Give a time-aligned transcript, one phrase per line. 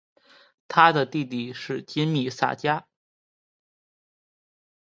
[0.67, 2.87] 他的弟弟是金密萨加。